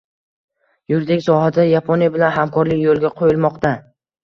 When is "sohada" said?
1.25-1.67